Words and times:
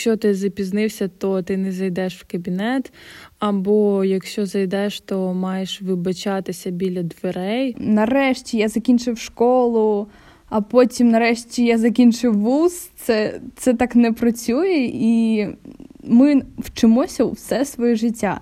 якщо 0.00 0.16
ти 0.16 0.34
запізнився, 0.34 1.08
то 1.08 1.42
ти 1.42 1.56
не 1.56 1.72
зайдеш 1.72 2.16
в 2.16 2.24
кабінет, 2.26 2.92
або 3.38 4.04
якщо 4.04 4.46
зайдеш, 4.46 5.00
то 5.00 5.34
маєш 5.34 5.82
вибачатися 5.82 6.70
біля 6.70 7.02
дверей. 7.02 7.76
Нарешті 7.78 8.58
я 8.58 8.68
закінчив 8.68 9.18
школу, 9.18 10.06
а 10.48 10.60
потім, 10.60 11.08
нарешті, 11.10 11.64
я 11.64 11.78
закінчив 11.78 12.38
вуз. 12.38 12.90
Це, 12.96 13.40
Це 13.56 13.74
так 13.74 13.96
не 13.96 14.12
працює, 14.12 14.90
і 14.92 15.46
ми 16.04 16.42
вчимося 16.58 17.24
все 17.24 17.64
своє 17.64 17.94
життя. 17.96 18.40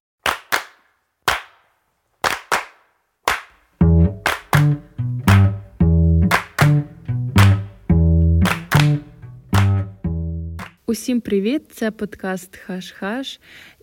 Усім 10.91 11.21
привіт! 11.21 11.63
Це 11.71 11.91
подкаст 11.91 12.59
Хаш-Хаш. 12.67 13.41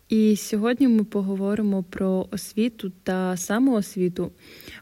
І 0.10 0.36
сьогодні 0.36 0.88
ми 0.88 1.04
поговоримо 1.04 1.84
про 1.84 2.28
освіту 2.32 2.92
та 3.04 3.38
самоосвіту, 3.38 4.32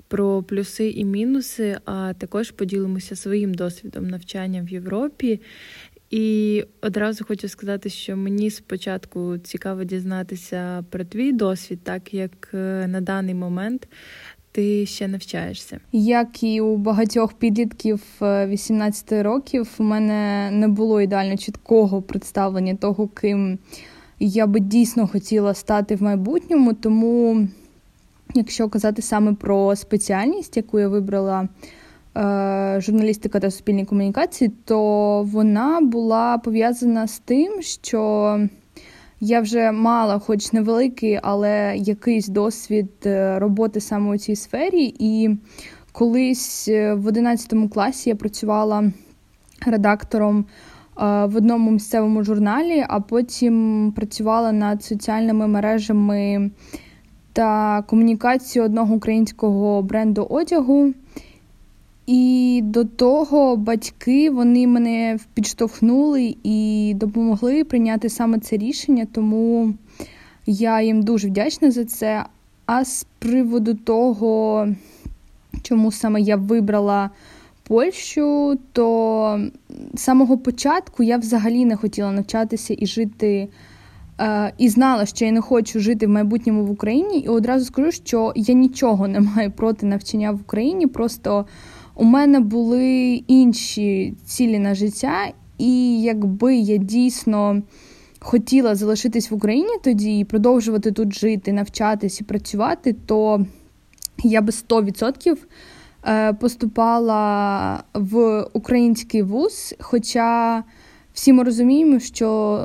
про 0.08 0.44
плюси 0.44 0.90
і 0.90 1.05
мінуси, 1.05 1.78
а 1.86 2.14
також 2.14 2.52
поділимося 2.52 3.16
своїм 3.16 3.54
досвідом 3.54 4.08
навчання 4.08 4.62
в 4.62 4.70
Європі. 4.70 5.41
І 6.09 6.66
одразу 6.81 7.26
хочу 7.26 7.48
сказати, 7.48 7.90
що 7.90 8.17
мені 8.17 8.50
спочатку 8.50 9.38
цікаво 9.38 9.84
дізнатися 9.84 10.86
про 10.90 11.05
твій 11.05 11.31
досвід, 11.31 11.80
так 11.84 12.14
як 12.14 12.50
е, 12.53 12.88
на 12.88 13.02
даний 13.02 13.36
момент 13.36 13.88
ти 14.54 14.86
ще 14.86 15.08
навчаєшся? 15.08 15.80
Як 15.92 16.44
і 16.44 16.62
у 16.62 16.78
багатьох 16.78 17.34
підлітків 17.34 18.02
18 18.22 19.12
е, 19.12 19.24
років, 19.24 19.70
у 19.78 19.84
мене 19.84 20.50
не 20.52 20.68
було 20.68 21.02
ідеально 21.02 21.38
чіткого 21.38 22.02
представлення 22.02 22.76
того, 22.76 23.08
ким 23.08 23.58
я 24.20 24.48
би 24.48 24.60
дійсно 24.60 25.08
хотіла 25.08 25.54
стати 25.54 25.96
в 25.96 26.04
майбутньому. 26.04 26.74
Тому, 26.74 27.48
якщо 28.34 28.70
казати 28.70 29.02
саме 29.02 29.34
про 29.34 29.76
спеціальність, 29.76 30.58
яку 30.58 30.80
я 30.80 30.88
вибрала. 30.88 31.48
Е, 32.17 32.82
журналістика 32.82 33.40
та 33.40 33.52
суспільні 33.52 33.86
комунікації, 33.86 34.52
то 34.66 35.23
вона 35.23 35.82
була 35.82 36.38
пов'язана 36.38 37.08
з 37.08 37.20
тим, 37.20 37.62
що 37.62 38.40
я 39.24 39.42
вже 39.42 39.72
мала, 39.72 40.20
хоч 40.20 40.54
невеликий, 40.54 41.20
але 41.24 41.76
якийсь 41.78 42.28
досвід 42.28 42.90
е, 43.06 43.40
роботи 43.40 43.80
саме 43.80 44.16
у 44.16 44.18
цій 44.18 44.36
сфері. 44.36 44.96
І 45.00 45.38
колись 45.92 46.68
е, 46.68 46.94
в 46.94 47.08
11 47.08 47.54
класі 47.74 48.10
я 48.10 48.16
працювала 48.16 48.92
редактором 49.66 50.40
е, 50.40 50.46
в 51.26 51.36
одному 51.36 51.72
місцевому 51.72 52.24
журналі, 52.24 52.86
а 52.90 53.00
потім 53.00 53.94
працювала 53.96 54.52
над 54.52 54.84
соціальними 54.84 55.48
мережами 55.48 56.52
та 57.34 57.82
комунікацією 57.82 58.66
одного 58.66 58.96
українського 58.96 59.82
бренду 59.82 60.24
одягу. 60.30 60.94
І 62.06 62.62
до 62.64 62.86
того 62.86 63.56
батьки 63.56 64.30
вони 64.30 64.68
мене 64.68 65.20
підштовхнули 65.34 66.36
і 66.44 66.94
допомогли 66.95 67.64
прийняти 67.64 68.10
саме 68.10 68.40
це 68.40 68.58
рішення, 68.58 69.08
тому 69.12 69.73
я 70.45 70.82
їм 70.82 71.04
дуже 71.04 71.28
вдячна 71.28 71.72
за 71.72 71.86
це. 71.86 72.26
А 72.66 72.86
з 72.86 73.06
приводу 73.20 73.73
того, 73.73 74.68
чому 75.62 75.92
саме 75.92 76.22
я 76.22 76.36
вибрала 76.36 77.10
Польщу, 77.68 78.60
то 78.72 79.42
з 79.94 80.02
самого 80.02 80.38
початку 80.38 81.04
я 81.04 81.17
взагалі 81.17 81.66
не 81.66 81.76
хотіла 81.76 82.12
навчатися 82.12 82.76
і 82.78 82.86
жити. 82.86 83.48
Е, 84.20 84.54
і 84.58 84.70
знала, 84.70 85.06
що 85.06 85.26
я 85.26 85.32
не 85.32 85.42
хочу 85.42 85.80
жити 85.80 86.08
в 86.08 86.10
майбутньому 86.10 86.66
в 86.66 86.72
Україні, 86.72 87.20
і 87.20 87.28
одразу 87.28 87.66
скажу, 87.66 87.92
що 87.92 88.34
я 88.36 88.56
нічого 88.56 89.08
не 89.08 89.20
маю 89.20 89.52
проти 89.52 89.86
навчання 89.86 90.32
в 90.32 90.42
Україні. 90.42 90.88
Просто 90.88 91.45
у 91.95 92.04
мене 92.04 92.39
були 92.39 93.23
інші 93.27 94.14
цілі 94.26 94.59
на 94.59 94.76
життя, 94.76 95.31
і 95.58 96.02
якби 96.02 96.55
я 96.55 96.77
дійсно 96.77 97.61
хотіла 98.20 98.76
залишитись 98.76 99.31
в 99.31 99.33
Україні 99.33 99.77
тоді 99.83 100.20
і 100.20 100.26
продовжувати 100.26 100.92
тут 100.92 101.14
жити, 101.14 101.53
навчатись 101.53 102.21
і 102.21 102.23
працювати, 102.23 102.95
то 103.05 103.45
я 104.23 104.42
би 104.42 104.52
100% 104.52 105.37
е, 106.08 106.33
поступала 106.33 107.83
в 107.93 108.45
український 108.53 109.21
вуз. 109.21 109.76
Хоча 109.80 110.64
всі 111.14 111.33
ми 111.33 111.43
розуміємо, 111.43 111.99
що, 111.99 112.59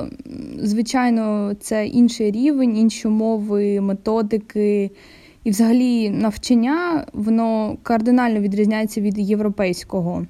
звичайно, 0.59 1.53
це 1.59 1.87
інший 1.87 2.31
рівень, 2.31 2.77
інші 2.77 3.07
умови, 3.07 3.81
методики. 3.81 4.91
І, 5.43 5.49
взагалі, 5.49 6.09
навчання 6.09 7.05
воно 7.13 7.77
кардинально 7.83 8.39
відрізняється 8.39 9.01
від 9.01 9.19
європейського. 9.19 10.25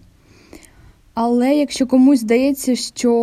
Але 1.13 1.55
якщо 1.55 1.87
комусь 1.87 2.19
здається, 2.19 2.75
що 2.75 3.13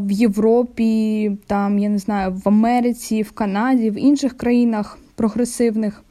в 0.00 0.10
Європі, 0.10 1.30
там, 1.46 1.78
я 1.78 1.88
не 1.88 1.98
знаю, 1.98 2.40
в 2.44 2.48
Америці, 2.48 3.22
в 3.22 3.32
Канаді, 3.32 3.90
в 3.90 3.98
інших 3.98 4.36
країнах 4.36 4.98
прогресивних 5.14 6.04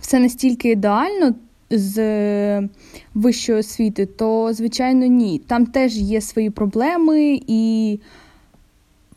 все 0.00 0.18
настільки 0.18 0.70
ідеально 0.70 1.34
з 1.70 2.68
вищої 3.14 3.58
освіти, 3.58 4.06
то, 4.06 4.52
звичайно, 4.52 5.06
ні. 5.06 5.38
Там 5.38 5.66
теж 5.66 5.96
є 5.96 6.20
свої 6.20 6.50
проблеми 6.50 7.40
і 7.46 7.98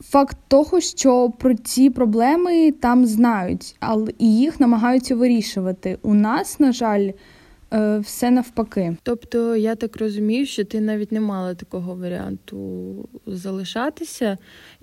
факт 0.09 0.37
того, 0.47 0.79
що 0.81 1.29
про 1.29 1.55
ці 1.55 1.89
проблеми 1.89 2.71
там 2.71 3.05
знають, 3.05 3.75
але 3.79 4.11
і 4.19 4.37
їх 4.37 4.59
намагаються 4.59 5.15
вирішувати. 5.15 5.97
У 6.01 6.13
нас, 6.13 6.59
на 6.59 6.71
жаль, 6.71 7.11
е, 7.73 7.99
все 7.99 8.31
навпаки. 8.31 8.97
Тобто, 9.03 9.55
я 9.55 9.75
так 9.75 9.97
розумію, 9.97 10.45
що 10.45 10.65
ти 10.65 10.81
навіть 10.81 11.11
не 11.11 11.19
мала 11.19 11.55
такого 11.55 11.95
варіанту 11.95 12.95
залишатися. 13.25 14.37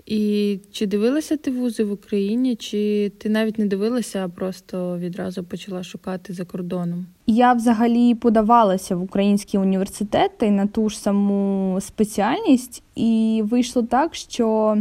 І 0.06 0.58
чи 0.72 0.86
дивилася 0.86 1.36
ти 1.36 1.50
вузи 1.50 1.84
в 1.84 1.92
Україні, 1.92 2.56
чи 2.56 3.12
ти 3.18 3.28
навіть 3.28 3.58
не 3.58 3.66
дивилася, 3.66 4.24
а 4.24 4.28
просто 4.28 4.98
відразу 4.98 5.44
почала 5.44 5.82
шукати 5.82 6.32
за 6.32 6.44
кордоном? 6.44 7.06
Я 7.26 7.52
взагалі 7.52 8.14
подавалася 8.14 8.96
в 8.96 9.02
українські 9.02 9.58
університети 9.58 10.50
на 10.50 10.66
ту 10.66 10.88
ж 10.88 10.98
саму 10.98 11.78
спеціальність, 11.80 12.82
і 12.94 13.42
вийшло 13.44 13.82
так, 13.82 14.14
що 14.14 14.76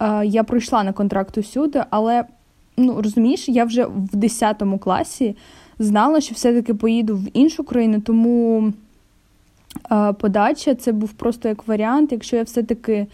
е, 0.00 0.26
я 0.26 0.44
пройшла 0.44 0.84
на 0.84 0.92
контракт 0.92 1.38
усюди, 1.38 1.84
але 1.90 2.24
ну 2.76 3.02
розумієш, 3.02 3.48
я 3.48 3.64
вже 3.64 3.84
в 3.86 4.16
10 4.16 4.62
класі 4.80 5.36
знала, 5.78 6.20
що 6.20 6.34
все-таки 6.34 6.74
поїду 6.74 7.16
в 7.16 7.28
іншу 7.32 7.64
країну, 7.64 8.00
тому 8.00 8.72
е, 9.92 10.12
подача 10.12 10.74
це 10.74 10.92
був 10.92 11.12
просто 11.12 11.48
як 11.48 11.68
варіант, 11.68 12.12
якщо 12.12 12.36
я 12.36 12.42
все-таки 12.42 13.06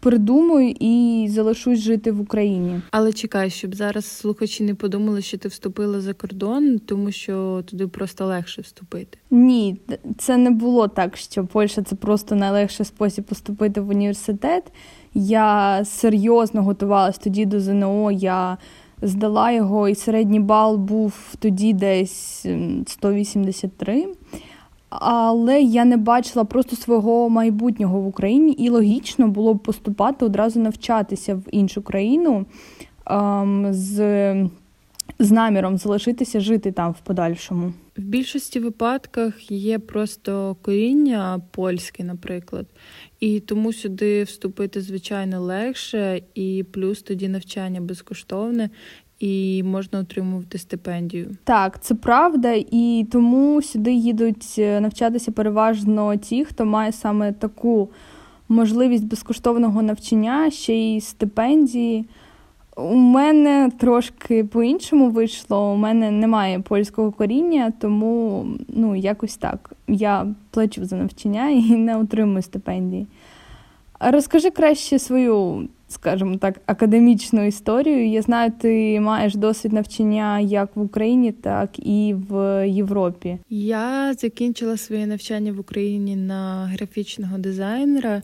придумаю 0.00 0.74
і 0.80 1.26
залишусь 1.30 1.78
жити 1.78 2.12
в 2.12 2.20
Україні. 2.20 2.80
Але 2.90 3.12
чекай, 3.12 3.50
щоб 3.50 3.74
зараз 3.74 4.06
слухачі 4.06 4.64
не 4.64 4.74
подумали, 4.74 5.22
що 5.22 5.38
ти 5.38 5.48
вступила 5.48 6.00
за 6.00 6.14
кордон, 6.14 6.78
тому 6.78 7.12
що 7.12 7.62
туди 7.66 7.86
просто 7.86 8.26
легше 8.26 8.62
вступити. 8.62 9.18
Ні, 9.30 9.76
це 10.18 10.36
не 10.36 10.50
було 10.50 10.88
так, 10.88 11.16
що 11.16 11.44
Польща 11.44 11.82
це 11.82 11.96
просто 11.96 12.34
найлегший 12.34 12.86
спосіб 12.86 13.24
поступити 13.24 13.80
в 13.80 13.88
університет. 13.88 14.64
Я 15.14 15.82
серйозно 15.84 16.62
готувалась 16.62 17.18
тоді 17.18 17.46
до 17.46 17.60
ЗНО. 17.60 18.10
Я 18.10 18.58
здала 19.02 19.52
його, 19.52 19.88
і 19.88 19.94
середній 19.94 20.40
бал 20.40 20.76
був 20.76 21.14
тоді 21.38 21.72
десь 21.72 22.46
183 22.86 24.06
але 24.90 25.60
я 25.62 25.84
не 25.84 25.96
бачила 25.96 26.44
просто 26.44 26.76
свого 26.76 27.28
майбутнього 27.28 28.00
в 28.00 28.06
Україні, 28.06 28.52
і 28.52 28.68
логічно 28.68 29.28
було 29.28 29.54
б 29.54 29.58
поступати 29.58 30.24
одразу 30.24 30.60
навчатися 30.60 31.34
в 31.34 31.42
іншу 31.50 31.82
країну 31.82 32.46
ем, 33.06 33.66
з 33.70 34.34
з 35.18 35.30
наміром 35.30 35.78
залишитися 35.78 36.40
жити 36.40 36.72
там 36.72 36.92
в 36.92 37.00
подальшому. 37.00 37.72
В 37.96 38.02
більшості 38.02 38.60
випадках 38.60 39.50
є 39.50 39.78
просто 39.78 40.56
коріння 40.62 41.40
польське, 41.50 42.04
наприклад, 42.04 42.66
і 43.20 43.40
тому 43.40 43.72
сюди 43.72 44.22
вступити 44.22 44.80
звичайно 44.80 45.40
легше, 45.40 46.22
і 46.34 46.64
плюс 46.72 47.02
тоді 47.02 47.28
навчання 47.28 47.80
безкоштовне 47.80 48.70
і 49.20 49.62
можна 49.62 49.98
отримувати 49.98 50.58
стипендію. 50.58 51.36
Так, 51.44 51.82
це 51.82 51.94
правда, 51.94 52.52
і 52.70 53.06
тому 53.12 53.62
сюди 53.62 53.92
їдуть 53.92 54.54
е, 54.58 54.80
навчатися 54.80 55.32
переважно 55.32 56.16
ті, 56.16 56.44
хто 56.44 56.64
має 56.64 56.92
саме 56.92 57.32
таку 57.32 57.88
можливість 58.48 59.04
безкоштовного 59.04 59.82
навчання, 59.82 60.50
ще 60.50 60.74
й 60.74 61.00
стипендії. 61.00 62.04
У 62.76 62.94
мене 62.94 63.70
трошки 63.78 64.44
по-іншому 64.44 65.10
вийшло. 65.10 65.72
У 65.72 65.76
мене 65.76 66.10
немає 66.10 66.60
польського 66.60 67.12
коріння, 67.12 67.72
тому 67.80 68.46
ну 68.68 68.96
якось 68.96 69.36
так. 69.36 69.72
Я 69.88 70.26
плачу 70.50 70.84
за 70.84 70.96
навчання 70.96 71.48
і 71.48 71.76
не 71.76 71.96
отримую 71.96 72.42
стипендії. 72.42 73.06
Розкажи 74.00 74.50
краще 74.50 74.98
свою 74.98 75.68
скажімо 75.88 76.36
так, 76.36 76.60
академічну 76.66 77.46
історію. 77.46 78.08
Я 78.08 78.22
знаю, 78.22 78.52
ти 78.60 79.00
маєш 79.00 79.34
досвід 79.34 79.72
навчання 79.72 80.40
як 80.40 80.76
в 80.76 80.80
Україні, 80.80 81.32
так 81.32 81.70
і 81.78 82.14
в 82.28 82.66
Європі. 82.68 83.38
Я 83.50 84.14
закінчила 84.14 84.76
своє 84.76 85.06
навчання 85.06 85.52
в 85.52 85.60
Україні 85.60 86.16
на 86.16 86.66
графічного 86.66 87.38
дизайнера. 87.38 88.22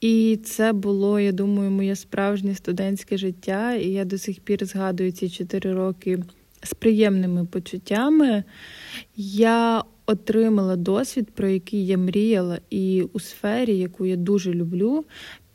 І 0.00 0.38
це 0.44 0.72
було, 0.72 1.20
я 1.20 1.32
думаю, 1.32 1.70
моє 1.70 1.96
справжнє 1.96 2.54
студентське 2.54 3.16
життя. 3.16 3.74
І 3.74 3.88
я 3.88 4.04
до 4.04 4.18
сих 4.18 4.40
пір 4.40 4.66
згадую 4.66 5.12
ці 5.12 5.30
чотири 5.30 5.74
роки 5.74 6.18
з 6.62 6.74
приємними 6.74 7.44
почуттями. 7.44 8.44
Я 9.16 9.84
отримала 10.06 10.76
досвід, 10.76 11.30
про 11.34 11.48
який 11.48 11.86
я 11.86 11.98
мріяла, 11.98 12.58
і 12.70 13.02
у 13.12 13.20
сфері, 13.20 13.78
яку 13.78 14.06
я 14.06 14.16
дуже 14.16 14.54
люблю. 14.54 15.04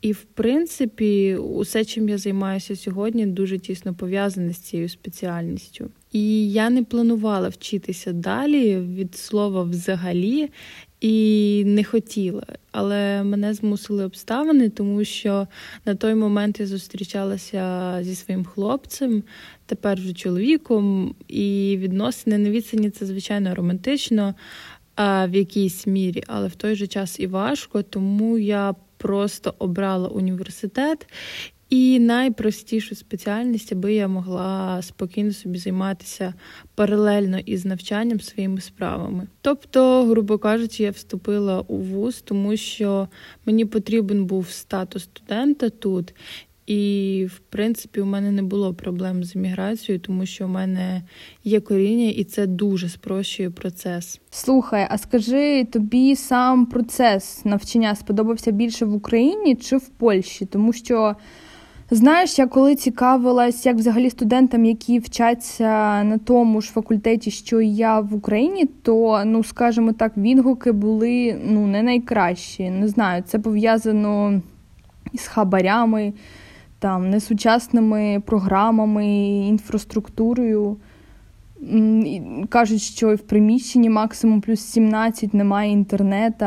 І, 0.01 0.11
в 0.11 0.23
принципі, 0.23 1.35
усе, 1.35 1.85
чим 1.85 2.09
я 2.09 2.17
займаюся 2.17 2.75
сьогодні, 2.75 3.25
дуже 3.25 3.59
тісно 3.59 3.93
пов'язане 3.93 4.53
з 4.53 4.57
цією 4.57 4.89
спеціальністю. 4.89 5.89
І 6.11 6.51
я 6.51 6.69
не 6.69 6.83
планувала 6.83 7.49
вчитися 7.49 8.11
далі 8.13 8.77
від 8.77 9.15
слова 9.15 9.63
взагалі 9.63 10.49
і 11.01 11.63
не 11.65 11.83
хотіла. 11.83 12.45
Але 12.71 13.23
мене 13.23 13.53
змусили 13.53 14.05
обставини, 14.05 14.69
тому 14.69 15.03
що 15.03 15.47
на 15.85 15.95
той 15.95 16.15
момент 16.15 16.59
я 16.59 16.65
зустрічалася 16.65 17.97
зі 18.01 18.15
своїм 18.15 18.45
хлопцем, 18.45 19.23
тепер 19.65 19.97
вже 19.97 20.13
чоловіком, 20.13 21.15
і 21.27 21.77
відносини 21.79 22.37
на 22.37 22.49
відстані 22.49 22.89
це 22.89 23.05
звичайно 23.05 23.55
романтично. 23.55 24.35
В 24.97 25.29
якійсь 25.33 25.87
мірі, 25.87 26.23
але 26.27 26.47
в 26.47 26.55
той 26.55 26.75
же 26.75 26.87
час 26.87 27.19
і 27.19 27.27
важко, 27.27 27.83
тому 27.83 28.37
я 28.37 28.75
просто 29.05 29.53
обрала 29.59 30.07
університет 30.07 31.07
і 31.69 31.99
найпростішу 31.99 32.95
спеціальність, 32.95 33.71
аби 33.71 33.93
я 33.93 34.07
могла 34.07 34.81
спокійно 34.81 35.33
собі 35.33 35.57
займатися 35.57 36.33
паралельно 36.75 37.39
із 37.39 37.65
навчанням 37.65 38.19
своїми 38.19 38.61
справами. 38.61 39.27
Тобто, 39.41 40.05
грубо 40.05 40.37
кажучи, 40.37 40.83
я 40.83 40.91
вступила 40.91 41.61
у 41.67 41.77
вуз, 41.77 42.21
тому 42.21 42.57
що 42.57 43.07
мені 43.45 43.65
потрібен 43.65 44.25
був 44.25 44.49
статус 44.49 45.03
студента 45.03 45.69
тут. 45.69 46.13
І, 46.67 47.27
в 47.35 47.39
принципі, 47.39 48.01
у 48.01 48.05
мене 48.05 48.31
не 48.31 48.43
було 48.43 48.73
проблем 48.73 49.23
з 49.23 49.35
імміграцією, 49.35 49.99
тому 49.99 50.25
що 50.25 50.45
у 50.45 50.47
мене 50.47 51.01
є 51.43 51.59
коріння, 51.59 52.09
і 52.09 52.23
це 52.23 52.47
дуже 52.47 52.89
спрощує 52.89 53.49
процес. 53.49 54.21
Слухай, 54.29 54.87
а 54.89 54.97
скажи 54.97 55.65
тобі 55.65 56.15
сам 56.15 56.65
процес 56.65 57.45
навчання 57.45 57.95
сподобався 57.95 58.51
більше 58.51 58.85
в 58.85 58.93
Україні 58.93 59.55
чи 59.55 59.77
в 59.77 59.89
Польщі? 59.89 60.45
Тому 60.45 60.73
що 60.73 61.15
знаєш, 61.91 62.39
я 62.39 62.47
коли 62.47 62.75
цікавилась, 62.75 63.65
як 63.65 63.75
взагалі 63.75 64.09
студентам, 64.09 64.65
які 64.65 64.99
вчаться 64.99 66.03
на 66.03 66.17
тому 66.17 66.61
ж 66.61 66.71
факультеті, 66.71 67.31
що 67.31 67.61
і 67.61 67.69
я 67.69 67.99
в 67.99 68.13
Україні, 68.13 68.65
то 68.65 69.23
ну 69.25 69.43
скажімо 69.43 69.93
так, 69.93 70.17
відгуки 70.17 70.71
були 70.71 71.41
ну 71.45 71.67
не 71.67 71.83
найкращі. 71.83 72.69
Не 72.69 72.87
знаю, 72.87 73.23
це 73.27 73.39
пов'язано 73.39 74.41
із 75.13 75.27
хабарями 75.27 76.13
там 76.79 77.09
несучасними 77.09 78.21
програмами, 78.25 79.07
інфраструктурою. 79.47 80.77
Кажуть, 82.49 82.81
що 82.81 83.15
в 83.15 83.19
приміщенні 83.19 83.89
максимум 83.89 84.41
плюс 84.41 84.59
17 84.59 85.33
немає 85.33 85.71
інтернету, 85.71 86.45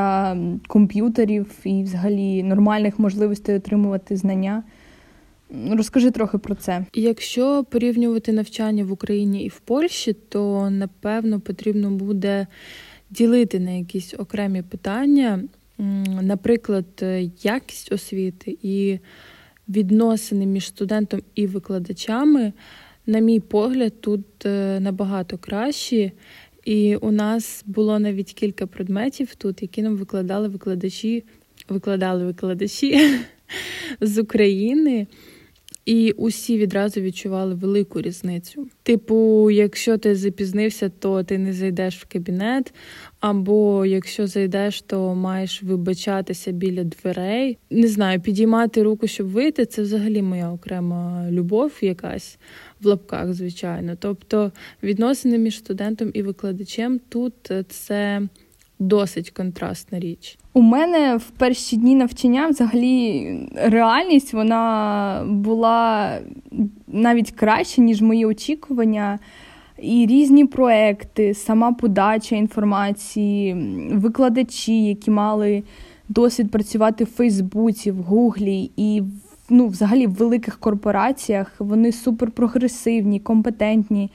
комп'ютерів 0.67 1.51
і 1.65 1.83
взагалі 1.83 2.43
нормальних 2.43 2.99
можливостей 2.99 3.57
отримувати 3.57 4.17
знання. 4.17 4.63
Розкажи 5.71 6.11
трохи 6.11 6.39
про 6.39 6.55
це. 6.55 6.85
Якщо 6.95 7.65
порівнювати 7.71 8.33
навчання 8.33 8.85
в 8.85 8.93
Україні 8.93 9.45
і 9.45 9.49
в 9.49 9.61
Польщі, 9.61 10.13
то 10.13 10.71
напевно 10.71 11.41
потрібно 11.41 11.91
буде 11.91 12.47
ділити 13.11 13.61
на 13.61 13.71
якісь 13.71 14.15
окремі 14.19 14.63
питання, 14.63 15.43
наприклад, 16.23 17.05
якість 17.43 17.93
освіти 17.93 18.59
і 18.63 18.99
відносини 19.69 20.47
між 20.47 20.67
студентом 20.67 21.23
і 21.35 21.47
викладачами, 21.47 22.53
на 23.07 23.19
мій 23.19 23.41
погляд, 23.41 24.01
тут 24.01 24.47
е, 24.47 24.81
набагато 24.81 25.39
кращі. 25.39 26.13
І 26.65 26.97
у 26.97 27.11
нас 27.11 27.65
було 27.67 27.99
навіть 27.99 28.33
кілька 28.33 28.67
предметів 28.67 29.35
тут, 29.35 29.63
які 29.63 29.83
нам 29.83 29.97
викладали 29.97 30.49
викладачі, 30.49 31.25
викладали 31.69 32.25
викладачі 32.25 33.19
з 34.01 34.19
України. 34.19 35.07
І 35.89 36.13
усі 36.13 36.59
відразу 36.59 37.01
відчували 37.01 37.55
велику 37.55 38.01
різницю. 38.01 38.69
Типу, 38.83 39.51
якщо 39.51 39.99
ти 39.99 40.15
запізнився, 40.15 40.89
то 40.89 41.23
ти 41.23 41.39
не 41.39 41.53
зайдеш 41.53 41.99
в 41.99 42.07
кабінет, 42.13 42.75
або 43.21 43.87
якщо 43.87 44.27
зайдеш, 44.27 44.83
то 44.83 45.15
маєш 45.15 45.63
вибачатися 45.63 46.53
біля 46.53 46.85
дверей. 46.85 47.59
Не 47.71 47.89
знаю, 47.89 48.21
підіймати 48.21 48.83
руку, 48.83 49.07
щоб 49.07 49.29
вийти, 49.29 49.67
це 49.67 49.83
взагалі 49.83 50.23
моя 50.23 50.53
окрема 50.53 51.27
любов, 51.31 51.73
якась 51.81 52.39
в 52.81 52.87
лапках, 52.87 53.33
звичайно. 53.33 53.97
Тобто 53.99 54.53
відносини 54.83 55.39
між 55.39 55.59
студентом 55.59 56.11
і 56.15 56.23
викладачем 56.23 57.01
тут 57.09 57.35
це 57.69 58.23
досить 58.79 59.31
контрастна 59.31 60.01
річ. 60.01 60.39
У 60.53 60.61
мене 60.61 61.17
в 61.17 61.31
перші 61.31 61.77
дні 61.77 61.95
навчання 61.95 62.49
взагалі 62.49 63.49
реальність 63.55 64.33
вона 64.33 65.25
була 65.29 66.13
навіть 66.89 67.31
краще, 67.31 67.81
ніж 67.81 68.03
мої 68.03 68.27
очікування. 68.27 69.19
І 69.83 70.07
різні 70.07 70.45
проекти, 70.45 71.35
сама 71.35 71.73
подача 71.73 72.37
інформації, 72.37 73.57
викладачі, 73.93 74.85
які 74.85 75.11
мали 75.11 75.63
досвід 76.09 76.51
працювати 76.51 77.05
в 77.05 77.07
Фейсбуці, 77.07 77.91
в 77.91 77.97
Гуглі 78.03 78.71
і 78.77 79.03
ну, 79.51 79.67
взагалі 79.67 80.07
в 80.07 80.15
великих 80.15 80.59
корпораціях. 80.59 81.53
Вони 81.59 81.93
суперпрогресивні, 81.93 83.21
компетентні, 83.21 84.11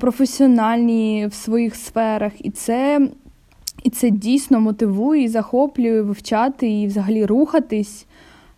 професіональні 0.00 1.26
в 1.30 1.34
своїх 1.34 1.76
сферах. 1.76 2.32
І 2.38 2.50
це 2.50 3.08
і 3.82 3.90
це 3.90 4.10
дійсно 4.10 4.60
мотивує 4.60 5.22
і 5.22 5.28
захоплює 5.28 6.02
вивчати 6.02 6.70
і 6.70 6.86
взагалі 6.86 7.26
рухатись 7.26 8.06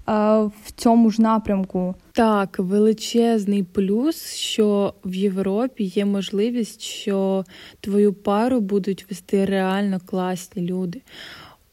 в 0.07 0.73
цьому 0.77 1.11
ж 1.11 1.23
напрямку. 1.23 1.95
Так, 2.13 2.59
величезний 2.59 3.63
плюс, 3.63 4.35
що 4.35 4.95
в 5.05 5.15
Європі 5.15 5.85
є 5.85 6.05
можливість, 6.05 6.81
що 6.81 7.45
твою 7.81 8.13
пару 8.13 8.61
будуть 8.61 9.11
вести 9.11 9.45
реально 9.45 10.01
класні 10.07 10.63
люди. 10.63 11.03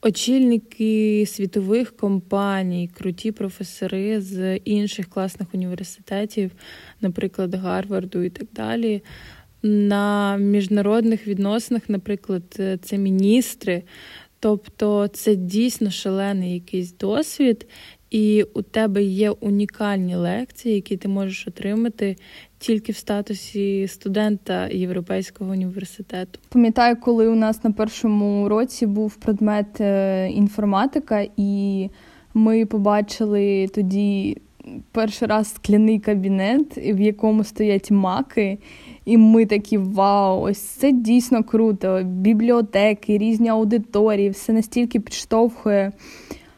Очільники 0.02 1.26
світових 1.28 1.98
компаній, 1.98 2.90
круті 2.98 3.32
професори 3.32 4.22
з 4.22 4.58
інших 4.58 5.10
класних 5.10 5.48
університетів, 5.54 6.52
наприклад, 7.02 7.56
Гарварду 7.56 8.24
і 8.24 8.30
так 8.30 8.48
далі 8.54 9.04
на 9.64 10.38
міжнародних 10.38 11.28
відносинах, 11.28 11.90
наприклад, 11.90 12.44
е, 12.60 12.78
це 12.82 12.98
міністри. 12.98 13.84
Тобто 14.40 15.08
це 15.08 15.36
дійсно 15.36 15.92
шалений 15.92 16.54
якийсь 16.54 16.98
досвід, 16.98 17.68
і 18.12 18.44
у 18.54 18.62
тебе 18.62 19.04
є 19.04 19.32
унікальні 19.32 20.16
лекції, 20.16 20.76
які 20.76 20.98
ти 20.98 21.08
можеш 21.08 21.48
отримати 21.48 22.16
тільки 22.60 22.92
в 22.92 22.96
статусі 22.96 23.88
студента 23.88 24.68
Європейського 24.68 25.52
університету. 25.52 26.40
Пам'ятаю, 26.50 26.96
коли 27.02 27.28
у 27.28 27.36
нас 27.36 27.64
на 27.64 27.72
першому 27.72 28.50
році 28.50 28.86
був 28.86 29.16
предмет 29.16 29.82
е, 29.82 30.30
інформатика, 30.30 31.28
і 31.38 31.90
ми 32.34 32.66
побачили 32.66 33.68
тоді 33.68 34.38
перший 34.92 35.28
раз 35.28 35.54
скляний 35.54 36.00
кабінет, 36.00 36.78
в 36.78 37.00
якому 37.00 37.44
стоять 37.44 37.92
маки. 37.92 38.58
І 39.08 39.18
ми 39.18 39.46
такі 39.46 39.78
вау, 39.78 40.42
ось 40.42 40.58
це 40.58 40.92
дійсно 40.92 41.44
круто. 41.44 42.02
Бібліотеки, 42.04 43.18
різні 43.18 43.50
аудиторії, 43.50 44.30
все 44.30 44.54
настільки 44.54 45.00
підштовхує 45.00 45.92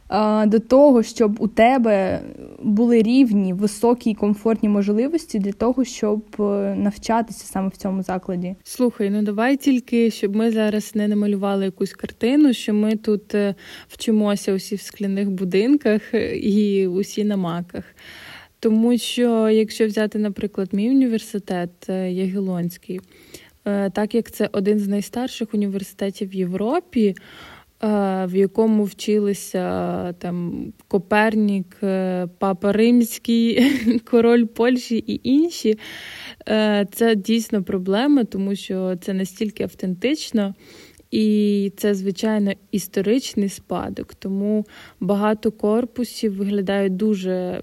а, 0.08 0.46
до 0.48 0.60
того, 0.60 1.03
щоб 1.03 1.41
у 1.41 1.48
тебе 1.48 2.22
були 2.63 3.01
рівні, 3.01 3.53
високі 3.53 4.10
і 4.10 4.13
комфортні 4.13 4.70
можливості 4.70 5.39
для 5.39 5.51
того, 5.51 5.84
щоб 5.84 6.22
е, 6.39 6.44
навчатися 6.77 7.46
саме 7.46 7.68
в 7.68 7.77
цьому 7.77 8.03
закладі. 8.03 8.56
Слухай, 8.63 9.10
ну 9.10 9.22
давай 9.22 9.58
тільки 9.58 10.12
щоб 10.12 10.36
ми 10.36 10.51
зараз 10.51 10.96
не 10.96 11.08
намалювали 11.08 11.65
якусь 11.65 11.94
картину, 11.94 12.53
що 12.53 12.74
ми 12.74 12.96
тут 12.96 13.36
е, 13.36 13.56
вчимося 13.88 14.53
усі 14.53 14.75
в 14.75 14.82
скляних 14.82 15.32
будинках 15.32 16.01
і 16.34 16.88
усі 16.88 17.24
на 17.24 17.38
маках. 17.38 17.84
Тому 18.59 18.97
що, 18.97 19.49
якщо 19.49 19.87
взяти, 19.87 20.19
наприклад, 20.19 20.69
мій 20.71 20.89
університет 20.89 21.89
е, 21.89 22.11
Ягелонський, 22.11 22.99
е, 23.65 23.89
так 23.89 24.15
як 24.15 24.31
це 24.31 24.49
один 24.51 24.79
з 24.79 24.87
найстарших 24.87 25.53
університетів 25.53 26.29
в 26.29 26.35
Європі, 26.35 27.15
в 27.81 28.31
якому 28.33 28.83
вчилися 28.83 30.13
там 30.13 30.65
Копернік, 30.87 31.77
е, 31.83 32.27
Папа 32.39 32.71
Римський, 32.71 33.71
Король 33.99 34.45
Польщі 34.45 34.97
і 34.97 35.21
інші. 35.23 35.77
Е, 36.47 36.87
це 36.91 37.15
дійсно 37.15 37.63
проблема, 37.63 38.23
тому 38.23 38.55
що 38.55 38.95
це 39.01 39.13
настільки 39.13 39.63
автентично. 39.63 40.55
І 41.11 41.71
це, 41.77 41.93
звичайно, 41.93 42.51
історичний 42.71 43.49
спадок, 43.49 44.13
тому 44.13 44.65
багато 44.99 45.51
корпусів 45.51 46.35
виглядають 46.35 46.95
дуже 46.95 47.61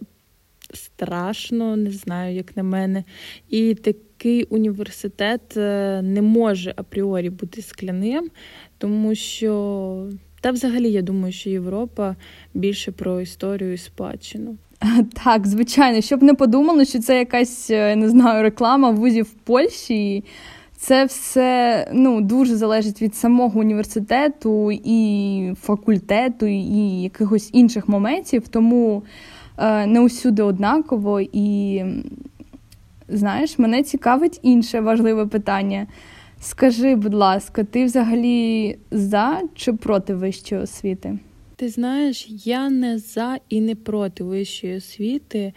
страшно, 0.77 1.77
не 1.77 1.91
знаю, 1.91 2.35
як 2.35 2.57
на 2.57 2.63
мене. 2.63 3.05
І 3.51 3.75
такий 3.75 4.45
університет 4.45 5.57
е, 5.57 6.01
не 6.03 6.23
може 6.23 6.75
апріорі 6.77 7.31
бути 7.31 7.63
скляним, 7.63 8.31
тому 8.79 9.15
що, 9.15 10.09
та 10.41 10.51
взагалі, 10.51 10.93
я 10.93 11.03
думаю, 11.03 11.33
що 11.33 11.51
Європа 11.51 12.17
більше 12.55 12.93
про 12.93 13.21
історію 13.21 13.73
і 13.73 13.79
спадщину. 13.79 14.57
Так, 15.25 15.47
звичайно, 15.47 16.01
щоб 16.01 16.23
не 16.23 16.35
подумали, 16.35 16.85
що 16.85 16.99
це 16.99 17.19
якась 17.19 17.71
е, 17.71 17.97
не 17.97 18.09
знаю, 18.09 18.43
реклама 18.43 18.91
вузів 18.91 19.25
в 19.25 19.33
Польщі. 19.45 20.25
Це 20.79 21.05
все 21.05 21.89
ну, 21.93 22.21
дуже 22.21 22.57
залежить 22.57 23.03
від 23.03 23.15
самого 23.15 23.61
університету 23.61 24.73
і 24.85 25.53
факультету, 25.61 26.47
і 26.47 27.03
якихось 27.03 27.51
інших 27.53 27.89
моментів, 27.89 28.49
тому 28.49 29.03
не 29.87 30.01
усюди 30.01 30.43
однаково. 30.43 31.21
І 31.33 31.83
знаєш, 33.09 33.59
мене 33.59 33.83
цікавить 33.83 34.41
інше 34.43 34.81
важливе 34.81 35.27
питання. 35.27 35.87
Скажи, 36.41 36.95
будь 36.95 37.15
ласка, 37.15 37.65
ти 37.65 37.85
взагалі 37.85 38.79
за 38.91 39.41
чи 39.55 39.73
проти 39.73 40.15
вищої 40.15 40.63
освіти? 40.63 41.19
Ти 41.57 41.69
знаєш, 41.69 42.27
я 42.45 42.71
не 42.71 42.99
за 42.99 43.39
і 43.49 43.61
не 43.61 43.75
проти 43.75 44.25
вищої 44.25 44.77
освіти. 44.77 45.53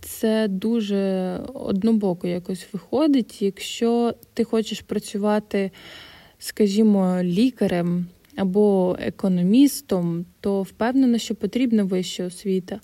Це 0.00 0.48
дуже 0.48 1.34
однобоко 1.54 2.26
якось 2.26 2.66
виходить. 2.72 3.42
Якщо 3.42 4.14
ти 4.34 4.44
хочеш 4.44 4.80
працювати, 4.80 5.70
скажімо, 6.38 7.18
лікарем 7.22 8.06
або 8.38 8.96
економістом, 9.00 10.24
то 10.40 10.62
впевнено, 10.62 11.18
що 11.18 11.34
потрібна 11.34 11.84
вища 11.84 12.26
освіта. 12.26 12.80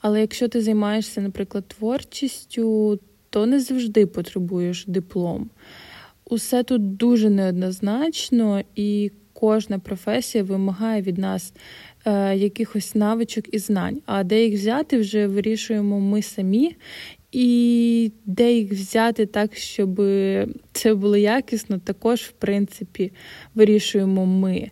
Але 0.00 0.20
якщо 0.20 0.48
ти 0.48 0.60
займаєшся, 0.60 1.20
наприклад, 1.20 1.68
творчістю, 1.68 2.98
то 3.30 3.46
не 3.46 3.60
завжди 3.60 4.06
потребуєш 4.06 4.84
диплом. 4.86 5.50
Усе 6.24 6.62
тут 6.62 6.96
дуже 6.96 7.30
неоднозначно, 7.30 8.62
і 8.74 9.10
кожна 9.32 9.78
професія 9.78 10.44
вимагає 10.44 11.02
від 11.02 11.18
нас 11.18 11.52
е, 12.04 12.36
якихось 12.36 12.94
навичок 12.94 13.54
і 13.54 13.58
знань. 13.58 14.02
А 14.06 14.24
де 14.24 14.44
їх 14.44 14.60
взяти, 14.60 14.98
вже 14.98 15.26
вирішуємо 15.26 16.00
ми 16.00 16.22
самі. 16.22 16.76
І 17.32 18.12
де 18.26 18.52
їх 18.52 18.72
взяти 18.72 19.26
так, 19.26 19.56
щоб 19.56 19.96
це 20.72 20.94
було 20.94 21.16
якісно, 21.16 21.78
також, 21.78 22.20
в 22.20 22.32
принципі, 22.32 23.12
вирішуємо 23.54 24.26
ми. 24.26 24.70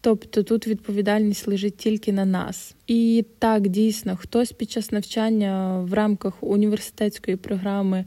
Тобто 0.00 0.42
тут 0.42 0.66
відповідальність 0.66 1.48
лежить 1.48 1.76
тільки 1.76 2.12
на 2.12 2.24
нас. 2.24 2.74
І 2.86 3.24
так, 3.38 3.68
дійсно, 3.68 4.16
хтось 4.16 4.52
під 4.52 4.70
час 4.70 4.92
навчання 4.92 5.80
в 5.80 5.94
рамках 5.94 6.42
університетської 6.42 7.36
програми 7.36 8.04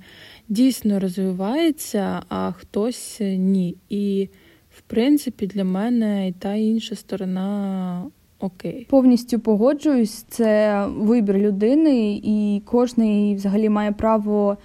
дійсно 0.50 1.00
розвивається, 1.00 2.22
а 2.30 2.52
хтось 2.52 3.18
ні. 3.22 3.76
І 3.90 4.30
в 4.78 4.82
принципі, 4.82 5.48
для 5.48 5.64
мене 5.64 6.28
і 6.28 6.32
та 6.32 6.54
інша 6.54 6.96
сторона 6.96 8.06
окей. 8.44 8.88
Повністю 8.90 9.40
погоджуюсь, 9.40 10.26
це 10.30 10.86
вибір 10.98 11.38
людини, 11.38 12.22
і 12.24 12.62
кожен 12.66 13.36
взагалі 13.36 13.70
має 13.70 13.92
право. 13.92 14.58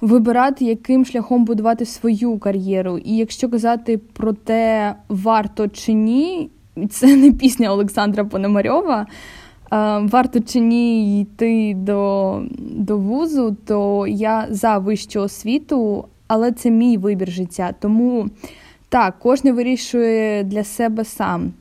Вибирати, 0.00 0.64
яким 0.64 1.04
шляхом 1.04 1.44
будувати 1.44 1.84
свою 1.84 2.38
кар'єру. 2.38 2.98
І 2.98 3.16
якщо 3.16 3.48
казати 3.48 3.98
про 3.98 4.32
те, 4.32 4.94
варто 5.08 5.68
чи 5.68 5.92
ні, 5.92 6.50
це 6.90 7.16
не 7.16 7.32
пісня 7.32 7.72
Олександра 7.72 8.24
Пономарьова. 8.24 9.06
Варто 10.00 10.40
чи 10.40 10.60
ні 10.60 11.20
йти 11.20 11.74
до 11.74 12.42
до 12.58 12.98
вузу, 12.98 13.56
то 13.66 14.06
я 14.06 14.46
за 14.50 14.78
вищу 14.78 15.20
освіту, 15.20 16.04
але 16.26 16.52
це 16.52 16.70
мій 16.70 16.96
вибір 16.96 17.30
життя. 17.30 17.74
Тому 17.80 18.28
так, 18.88 19.14
кожен 19.18 19.54
вирішує 19.54 20.44
для 20.44 20.64
себе 20.64 21.04
сам. 21.04 21.52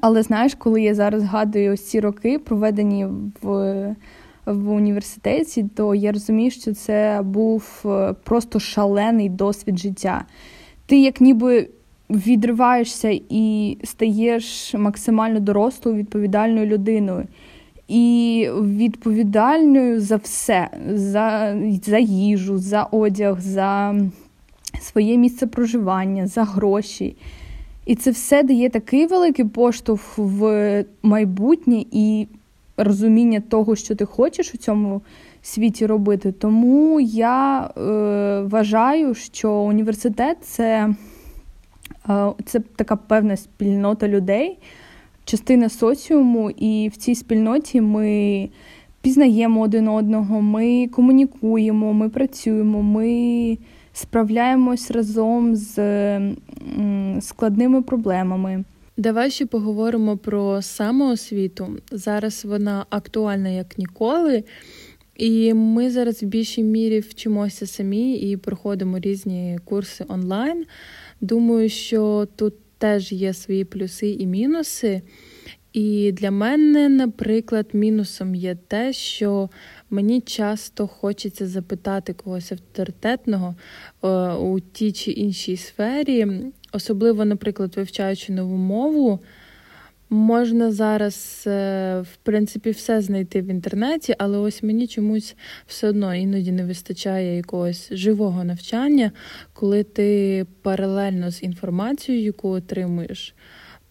Але 0.00 0.22
знаєш, 0.22 0.54
коли 0.54 0.82
я 0.82 0.94
зараз 0.94 1.22
згадую 1.22 1.72
ось 1.72 1.88
ці 1.88 2.00
роки, 2.00 2.38
проведені 2.38 3.06
в 3.42 3.94
в 4.46 4.70
університеті, 4.70 5.64
то 5.74 5.94
я 5.94 6.12
розумію, 6.12 6.50
що 6.50 6.74
це 6.74 7.20
був 7.24 7.82
е, 7.84 8.14
просто 8.24 8.60
шалений 8.60 9.28
досвід 9.28 9.78
життя. 9.78 10.24
Ти 10.86 11.00
як 11.00 11.20
ніби 11.20 11.68
відриваєшся 12.10 13.20
і 13.28 13.76
стаєш 13.84 14.74
максимально 14.74 15.40
дорослою, 15.40 15.96
відповідальною 15.96 16.66
людиною. 16.66 17.26
І 17.88 18.48
відповідальною 18.62 20.00
за 20.00 20.16
все, 20.16 20.68
за, 20.92 21.56
за 21.82 21.98
їжу, 21.98 22.58
за 22.58 22.82
одяг, 22.82 23.40
за 23.40 23.94
своє 24.80 25.16
місце 25.16 25.46
проживання, 25.46 26.26
за 26.26 26.44
гроші. 26.44 27.16
І 27.86 27.94
це 27.94 28.10
все 28.10 28.42
дає 28.42 28.70
такий 28.70 29.06
великий 29.06 29.44
поштовх 29.44 30.18
в 30.18 30.84
майбутнє 31.02 31.84
і 31.90 32.26
розуміння 32.76 33.42
того, 33.48 33.76
що 33.76 33.94
ти 33.94 34.04
хочеш 34.04 34.54
у 34.54 34.58
цьому 34.58 35.02
світі 35.42 35.86
робити. 35.86 36.32
Тому 36.32 37.00
я 37.00 37.60
е, 37.64 37.80
вважаю, 38.40 39.14
що 39.14 39.52
університет 39.52 40.36
це, 40.40 40.94
е, 42.10 42.32
це 42.44 42.60
така 42.76 42.96
певна 42.96 43.36
спільнота 43.36 44.08
людей, 44.08 44.58
частина 45.24 45.68
соціуму, 45.68 46.50
і 46.50 46.88
в 46.88 46.96
цій 46.96 47.14
спільноті 47.14 47.80
ми. 47.80 48.48
Пізнаємо 49.02 49.60
один 49.60 49.88
одного, 49.88 50.40
ми 50.40 50.88
комунікуємо, 50.88 51.92
ми 51.92 52.08
працюємо, 52.08 52.82
ми 52.82 53.58
справляємось 54.00 54.90
разом 54.90 55.56
з 55.56 55.74
складними 57.20 57.82
проблемами. 57.82 58.64
Давай 58.96 59.30
ще 59.30 59.46
поговоримо 59.46 60.16
про 60.16 60.62
самоосвіту. 60.62 61.68
Зараз 61.92 62.44
вона 62.44 62.86
актуальна 62.90 63.48
як 63.48 63.78
ніколи. 63.78 64.44
І 65.16 65.54
ми 65.54 65.90
зараз 65.90 66.22
в 66.22 66.26
більшій 66.26 66.62
мірі 66.62 67.00
вчимося 67.00 67.66
самі 67.66 68.14
і 68.14 68.36
проходимо 68.36 68.98
різні 68.98 69.58
курси 69.64 70.04
онлайн. 70.08 70.64
Думаю, 71.20 71.68
що 71.68 72.28
тут 72.36 72.54
теж 72.78 73.12
є 73.12 73.34
свої 73.34 73.64
плюси 73.64 74.10
і 74.10 74.26
мінуси. 74.26 75.02
І 75.72 76.12
для 76.12 76.30
мене, 76.30 76.88
наприклад, 76.88 77.66
мінусом 77.72 78.34
є 78.34 78.56
те, 78.68 78.92
що 78.92 79.50
мені 79.90 80.20
часто 80.20 80.86
хочеться 80.86 81.46
запитати 81.46 82.12
когось 82.12 82.52
авторитетного 82.52 83.54
е, 84.04 84.08
у 84.32 84.60
тій 84.60 84.92
чи 84.92 85.10
іншій 85.10 85.56
сфері, 85.56 86.26
особливо, 86.72 87.24
наприклад, 87.24 87.76
вивчаючи 87.76 88.32
нову 88.32 88.56
мову. 88.56 89.20
Можна 90.12 90.72
зараз, 90.72 91.44
е, 91.46 92.00
в 92.00 92.16
принципі, 92.22 92.70
все 92.70 93.00
знайти 93.00 93.42
в 93.42 93.46
інтернеті, 93.46 94.14
але 94.18 94.38
ось 94.38 94.62
мені 94.62 94.86
чомусь 94.86 95.36
все 95.66 95.88
одно 95.88 96.14
іноді 96.14 96.52
не 96.52 96.64
вистачає 96.64 97.36
якогось 97.36 97.92
живого 97.92 98.44
навчання, 98.44 99.12
коли 99.52 99.84
ти 99.84 100.46
паралельно 100.62 101.30
з 101.30 101.42
інформацією, 101.42 102.24
яку 102.24 102.48
отримуєш 102.48 103.34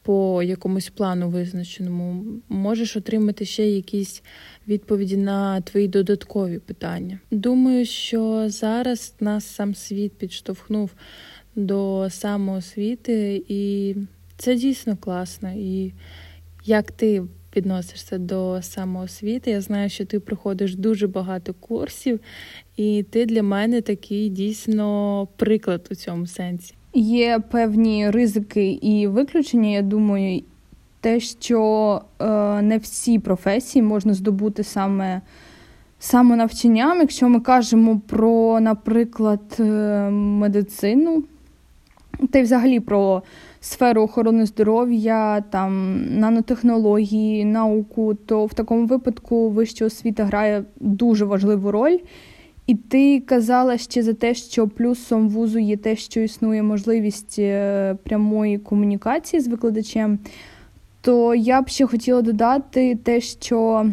по 0.01 0.43
якомусь 0.43 0.89
плану 0.89 1.29
визначеному, 1.29 2.25
можеш 2.49 2.95
отримати 2.95 3.45
ще 3.45 3.67
якісь 3.67 4.23
відповіді 4.67 5.17
на 5.17 5.61
твої 5.61 5.87
додаткові 5.87 6.59
питання. 6.59 7.19
Думаю, 7.31 7.85
що 7.85 8.49
зараз 8.49 9.13
нас 9.19 9.45
сам 9.45 9.75
світ 9.75 10.13
підштовхнув 10.13 10.91
до 11.55 12.07
самоосвіти, 12.09 13.43
і 13.47 13.95
це 14.37 14.55
дійсно 14.55 14.97
класно. 14.97 15.51
І 15.51 15.93
як 16.65 16.91
ти 16.91 17.23
відносишся 17.55 18.17
до 18.17 18.59
самоосвіти, 18.61 19.51
я 19.51 19.61
знаю, 19.61 19.89
що 19.89 20.05
ти 20.05 20.19
проходиш 20.19 20.75
дуже 20.75 21.07
багато 21.07 21.53
курсів, 21.53 22.19
і 22.77 23.05
ти 23.09 23.25
для 23.25 23.43
мене 23.43 23.81
такий 23.81 24.29
дійсно 24.29 25.27
приклад 25.37 25.87
у 25.91 25.95
цьому 25.95 26.27
сенсі. 26.27 26.73
Є 26.99 27.39
певні 27.51 28.09
ризики 28.09 28.71
і 28.71 29.07
виключення. 29.07 29.69
Я 29.69 29.81
думаю, 29.81 30.41
те, 31.01 31.19
що 31.19 32.01
е, 32.21 32.25
не 32.61 32.77
всі 32.77 33.19
професії 33.19 33.83
можна 33.83 34.13
здобути 34.13 34.63
саме 34.63 35.21
самонавчанням. 35.99 36.99
Якщо 36.99 37.29
ми 37.29 37.39
кажемо 37.39 38.01
про, 38.07 38.59
наприклад, 38.59 39.39
е, 39.59 39.63
медицину, 40.11 41.23
та 42.31 42.39
й 42.39 42.43
взагалі 42.43 42.79
про 42.79 43.23
сферу 43.59 44.01
охорони 44.01 44.45
здоров'я, 44.45 45.41
там 45.41 46.01
нанотехнології, 46.19 47.45
науку, 47.45 48.13
то 48.25 48.45
в 48.45 48.53
такому 48.53 48.85
випадку 48.85 49.49
вища 49.49 49.85
освіта 49.85 50.25
грає 50.25 50.63
дуже 50.79 51.25
важливу 51.25 51.71
роль. 51.71 51.97
І 52.69 52.75
ти 52.75 53.19
казала 53.19 53.77
ще 53.77 54.03
за 54.03 54.13
те, 54.13 54.33
що 54.33 54.67
плюсом 54.67 55.29
вузу 55.29 55.59
є 55.59 55.77
те, 55.77 55.95
що 55.95 56.19
існує 56.19 56.63
можливість 56.63 57.35
е, 57.39 57.95
прямої 58.03 58.57
комунікації 58.57 59.39
з 59.39 59.47
викладачем, 59.47 60.19
то 61.01 61.35
я 61.35 61.61
б 61.61 61.69
ще 61.69 61.85
хотіла 61.85 62.21
додати 62.21 62.95
те, 63.03 63.21
що 63.21 63.85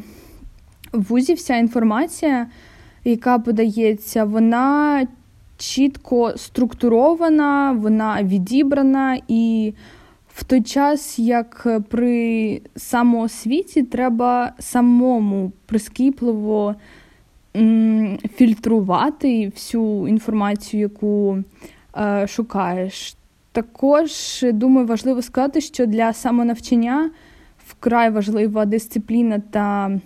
в 0.93 1.03
вузі 1.03 1.35
вся 1.35 1.57
інформація, 1.57 2.47
яка 3.05 3.39
подається, 3.39 4.25
вона 4.25 5.07
чітко 5.57 6.33
структурована, 6.37 7.73
вона 7.73 8.23
відібрана, 8.23 9.19
і 9.29 9.75
в 10.35 10.45
той 10.45 10.63
час, 10.63 11.19
як 11.19 11.67
при 11.89 12.61
самоосвіті, 12.77 13.83
треба 13.83 14.53
самому 14.59 15.53
прискіпливо 15.67 16.75
фільтрувати 18.35 19.49
всю 19.49 20.09
інформацію, 20.09 20.81
яку 20.81 21.39
е, 21.97 22.27
шукаєш. 22.27 23.17
Також 23.53 24.11
думаю, 24.53 24.87
важливо 24.87 25.23
сказати, 25.23 25.61
що 25.61 25.87
для 25.87 26.13
самонавчання 26.13 27.11
вкрай 27.67 28.11
важлива 28.11 28.65
дисципліна 28.65 29.43
та 29.51 29.99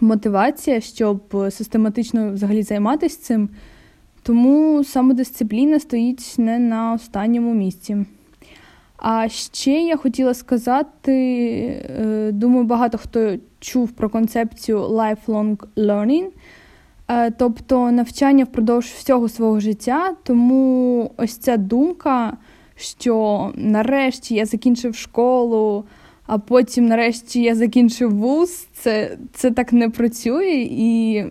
мотивація, 0.00 0.80
щоб 0.80 1.20
систематично 1.50 2.32
взагалі 2.32 2.62
займатися 2.62 3.22
цим. 3.22 3.48
Тому 4.22 4.84
самодисципліна 4.84 5.80
стоїть 5.80 6.34
не 6.38 6.58
на 6.58 6.92
останньому 6.92 7.54
місці. 7.54 8.06
А 8.96 9.28
ще 9.28 9.70
я 9.70 9.96
хотіла 9.96 10.34
сказати: 10.34 11.12
е, 12.00 12.30
думаю, 12.32 12.64
багато 12.64 12.98
хто 12.98 13.36
чув 13.60 13.92
про 13.92 14.10
концепцію 14.10 14.78
lifelong 14.78 15.56
learning, 15.76 16.26
тобто 17.38 17.90
навчання 17.90 18.44
впродовж 18.44 18.86
всього 18.86 19.28
свого 19.28 19.60
життя. 19.60 20.14
Тому 20.22 21.10
ось 21.16 21.36
ця 21.36 21.56
думка, 21.56 22.36
що 22.76 23.50
нарешті 23.54 24.34
я 24.34 24.46
закінчив 24.46 24.94
школу, 24.94 25.84
а 26.26 26.38
потім, 26.38 26.86
нарешті, 26.86 27.42
я 27.42 27.54
закінчив 27.54 28.14
вуз, 28.14 28.66
це, 28.72 29.18
це 29.34 29.50
так 29.50 29.72
не 29.72 29.90
працює, 29.90 30.68
і 30.70 31.24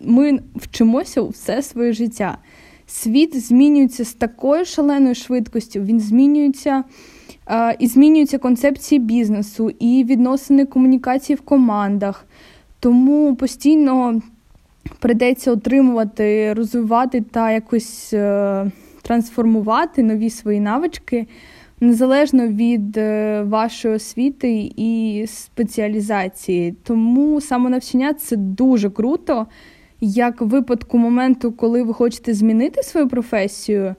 ми 0.00 0.38
вчимося 0.56 1.22
все 1.22 1.62
своє 1.62 1.92
життя. 1.92 2.38
Світ 2.86 3.40
змінюється 3.46 4.04
з 4.04 4.12
такою 4.12 4.64
шаленою 4.64 5.14
швидкістю, 5.14 5.80
він 5.80 6.00
змінюється 6.00 6.84
е, 7.48 7.76
і 7.78 7.86
змінюються 7.86 8.38
концепції 8.38 8.98
бізнесу, 8.98 9.70
і 9.78 10.04
відносини 10.04 10.66
комунікації 10.66 11.36
в 11.36 11.40
командах. 11.40 12.26
Тому 12.80 13.36
постійно 13.36 14.22
придеться 14.98 15.52
отримувати, 15.52 16.52
розвивати 16.54 17.20
та 17.20 17.50
якось 17.50 18.12
е, 18.12 18.70
трансформувати 19.02 20.02
нові 20.02 20.30
свої 20.30 20.60
навички 20.60 21.26
незалежно 21.80 22.48
від 22.48 22.96
е, 22.96 23.42
вашої 23.42 23.94
освіти 23.94 24.72
і 24.76 25.24
спеціалізації. 25.28 26.74
Тому 26.82 27.40
самонавчання 27.40 28.14
це 28.14 28.36
дуже 28.36 28.90
круто, 28.90 29.46
як 30.00 30.40
в 30.40 30.46
випадку 30.46 30.98
моменту, 30.98 31.52
коли 31.52 31.82
ви 31.82 31.94
хочете 31.94 32.34
змінити 32.34 32.82
свою 32.82 33.08
професію. 33.08 33.94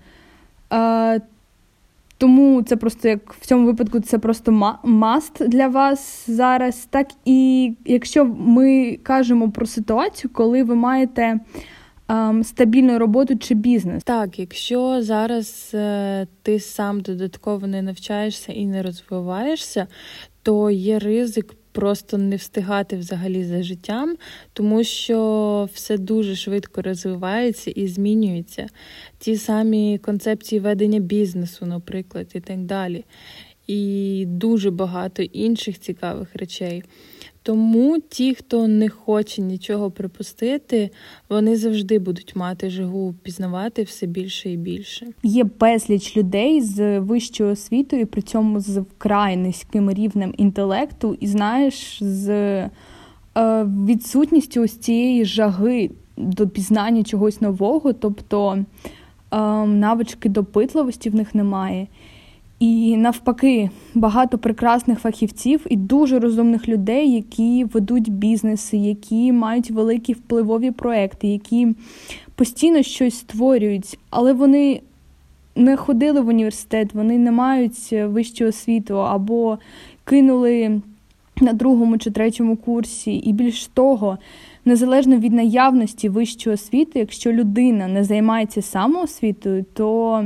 Тому 2.20 2.62
це 2.64 2.76
просто 2.76 3.08
як 3.08 3.34
в 3.34 3.46
цьому 3.46 3.66
випадку 3.66 4.00
це 4.00 4.20
просто 4.20 4.78
маст 4.84 5.48
для 5.48 5.68
вас 5.68 6.30
зараз. 6.30 6.88
Так 6.90 7.08
і 7.26 7.74
якщо 7.86 8.26
ми 8.26 9.00
кажемо 9.04 9.52
про 9.52 9.66
ситуацію, 9.66 10.32
коли 10.34 10.64
ви 10.64 10.76
маєте 10.76 11.40
ем, 12.08 12.44
стабільну 12.44 13.00
роботу 13.00 13.38
чи 13.38 13.56
бізнес. 13.56 14.04
Так, 14.04 14.40
якщо 14.40 15.02
зараз 15.02 15.72
е, 15.74 16.28
ти 16.42 16.60
сам 16.60 17.02
додатково 17.02 17.68
не 17.68 17.82
навчаєшся 17.82 18.54
і 18.54 18.66
не 18.66 18.84
розвиваєшся, 18.84 19.88
то 20.44 20.70
є 20.70 21.00
ризик. 21.00 21.56
Просто 21.80 22.18
не 22.18 22.36
встигати 22.36 22.98
взагалі 22.98 23.44
за 23.44 23.64
життям, 23.64 24.16
тому 24.54 24.84
що 24.84 25.70
все 25.74 25.98
дуже 25.98 26.36
швидко 26.36 26.82
розвивається 26.82 27.72
і 27.72 27.88
змінюється. 27.88 28.68
Ті 29.20 29.38
самі 29.38 29.98
концепції 29.98 30.60
ведення 30.60 31.00
бізнесу, 31.00 31.66
наприклад, 31.66 32.28
і 32.34 32.40
так 32.40 32.60
далі. 32.60 33.06
І 33.68 34.24
дуже 34.28 34.72
багато 34.72 35.24
інших 35.24 35.80
цікавих 35.80 36.36
речей. 36.36 36.84
Тому 37.50 38.00
ті, 38.10 38.36
хто 38.36 38.68
не 38.68 38.90
хоче 38.90 39.42
нічого 39.42 39.92
припустити, 39.92 40.90
вони 41.30 41.56
завжди 41.58 42.00
будуть 42.00 42.36
мати 42.36 42.70
жагу 42.70 43.16
пізнавати 43.24 43.84
все 43.84 44.06
більше 44.06 44.52
і 44.52 44.58
більше. 44.58 45.08
Є 45.24 45.44
безліч 45.60 46.18
людей 46.18 46.62
з 46.62 47.00
вищою 47.00 47.52
освітою, 47.52 48.08
при 48.08 48.22
цьому 48.22 48.60
з 48.60 48.78
вкрай 48.78 49.38
низьким 49.38 49.92
рівнем 49.92 50.34
інтелекту, 50.38 51.18
і 51.20 51.28
знаєш, 51.28 52.04
з 52.04 52.30
е, 52.30 52.70
відсутністю 53.86 54.62
ось 54.62 54.78
цієї 54.78 55.26
жаги 55.26 55.90
до 56.18 56.48
пізнання 56.48 57.04
чогось 57.04 57.42
нового, 57.42 57.94
тобто 57.94 58.54
е, 58.54 58.66
навички 59.66 60.30
допитливості 60.30 61.10
в 61.10 61.16
них 61.16 61.36
немає. 61.36 61.88
І 62.60 62.98
навпаки, 62.98 63.70
багато 63.96 64.38
прекрасних 64.38 65.00
фахівців 65.00 65.66
і 65.70 65.76
дуже 65.76 66.20
розумних 66.20 66.70
людей, 66.70 67.12
які 67.12 67.64
ведуть 67.64 68.10
бізнеси, 68.12 68.78
які 68.78 69.32
мають 69.32 69.72
великі 69.72 70.14
впливові 70.14 70.72
проекти, 70.72 71.28
які 71.28 71.68
постійно 72.36 72.84
щось 72.84 73.18
створюють, 73.18 74.00
але 74.10 74.34
вони 74.34 74.82
не 75.56 75.78
ходили 75.78 76.22
в 76.22 76.28
університет, 76.28 76.94
вони 76.94 77.18
не 77.18 77.32
мають 77.32 77.92
вищого 77.92 78.50
освіту 78.50 79.00
або 79.00 79.58
кинули 80.04 80.82
на 81.42 81.54
другому 81.54 81.98
чи 81.98 82.12
третьому 82.12 82.56
курсі. 82.56 83.14
І 83.16 83.34
більш 83.34 83.68
того, 83.68 84.18
незалежно 84.66 85.18
від 85.18 85.34
наявності 85.34 86.10
вищої 86.10 86.54
освіти, 86.54 87.00
якщо 87.00 87.32
людина 87.32 87.88
не 87.88 88.04
займається 88.04 88.62
самоосвітою, 88.62 89.66
то 89.74 90.24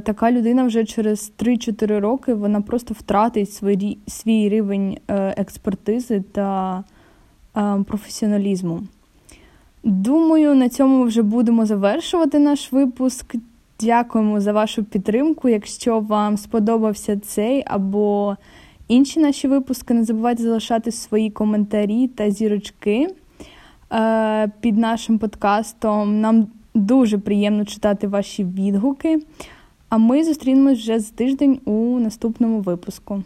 така 0.00 0.32
людина 0.32 0.64
вже 0.64 0.84
через 0.84 1.32
3-4 1.38 2.00
роки 2.00 2.34
вона 2.34 2.60
просто 2.60 2.94
втратить 2.94 3.52
свій, 3.52 3.98
свій 4.06 4.48
рівень 4.48 4.98
е, 5.08 5.34
експертизи 5.36 6.20
та 6.32 6.84
е, 7.56 7.84
професіоналізму. 7.88 8.82
Думаю, 9.84 10.54
на 10.54 10.68
цьому 10.68 11.04
вже 11.04 11.22
будемо 11.22 11.66
завершувати 11.66 12.38
наш 12.38 12.72
випуск. 12.72 13.34
Дякуємо 13.80 14.40
за 14.40 14.52
вашу 14.52 14.84
підтримку. 14.84 15.48
Якщо 15.48 16.00
вам 16.00 16.36
сподобався 16.36 17.16
цей 17.16 17.62
або 17.66 18.36
інші 18.88 19.20
наші 19.20 19.48
випуски, 19.48 19.94
не 19.94 20.04
забувайте 20.04 20.42
залишати 20.42 20.92
свої 20.92 21.30
коментарі 21.30 22.08
та 22.08 22.30
зірочки 22.30 23.08
під 24.60 24.78
нашим 24.78 25.18
подкастом. 25.18 26.20
Нам 26.20 26.46
дуже 26.74 27.18
приємно 27.18 27.64
читати 27.64 28.06
ваші 28.06 28.44
відгуки. 28.44 29.20
А 29.92 29.98
ми 29.98 30.24
зустрінемось 30.24 30.78
вже 30.78 31.00
за 31.00 31.12
тиждень 31.12 31.60
у 31.64 31.98
наступному 31.98 32.60
випуску. 32.60 33.22